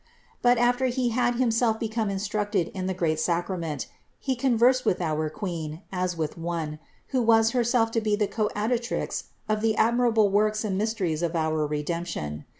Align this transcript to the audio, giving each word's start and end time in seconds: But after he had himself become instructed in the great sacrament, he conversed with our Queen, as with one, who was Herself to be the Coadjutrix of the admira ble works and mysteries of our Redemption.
But 0.41 0.57
after 0.57 0.87
he 0.87 1.09
had 1.09 1.35
himself 1.35 1.79
become 1.79 2.09
instructed 2.09 2.69
in 2.73 2.87
the 2.87 2.93
great 2.95 3.19
sacrament, 3.19 3.85
he 4.19 4.35
conversed 4.35 4.83
with 4.83 4.99
our 4.99 5.29
Queen, 5.29 5.83
as 5.91 6.17
with 6.17 6.39
one, 6.39 6.79
who 7.09 7.21
was 7.21 7.51
Herself 7.51 7.91
to 7.91 8.01
be 8.01 8.15
the 8.15 8.27
Coadjutrix 8.27 9.25
of 9.47 9.61
the 9.61 9.75
admira 9.77 10.11
ble 10.11 10.31
works 10.31 10.63
and 10.65 10.75
mysteries 10.75 11.21
of 11.21 11.35
our 11.35 11.67
Redemption. 11.67 12.45